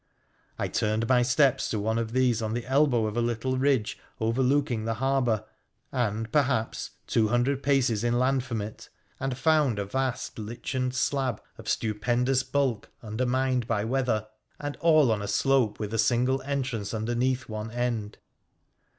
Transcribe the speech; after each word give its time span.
I 0.57 0.67
turned 0.67 1.07
my 1.07 1.21
steps 1.21 1.69
to 1.69 1.77
one 1.79 1.99
of 1.99 2.11
these 2.11 2.41
on 2.41 2.55
the 2.55 2.65
elbow 2.65 3.05
of 3.05 3.15
a 3.15 3.21
little 3.21 3.59
ride;e 3.59 3.93
overlooking 4.19 4.83
the 4.85 4.95
harbour 4.95 5.45
and, 5.91 6.31
perhaps, 6.31 6.89
two 7.05 7.27
hundred 7.27 7.61
paces 7.61 8.03
inland 8.03 8.43
from 8.43 8.61
it, 8.63 8.89
and 9.19 9.37
found 9.37 9.77
a 9.77 9.85
vast 9.85 10.39
lichened 10.39 10.95
slab 10.95 11.39
of 11.59 11.69
stupendous 11.69 12.41
bulk 12.41 12.89
undermined 13.03 13.67
by 13.67 13.85
weather, 13.85 14.27
and 14.59 14.75
all 14.77 15.11
on 15.11 15.21
a 15.21 15.27
slope 15.27 15.79
with 15.79 15.93
a 15.93 15.99
single 15.99 16.41
entrance 16.41 16.95
underneath 16.95 17.47
one 17.47 17.69
end. 17.69 18.17